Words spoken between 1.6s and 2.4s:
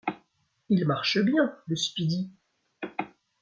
le Speedy!